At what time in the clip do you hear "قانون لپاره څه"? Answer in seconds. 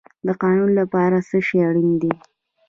0.41-1.37